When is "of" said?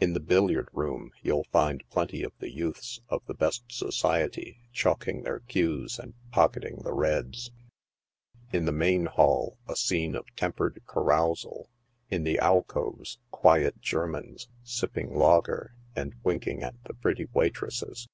2.22-2.32, 3.10-3.22, 10.14-10.24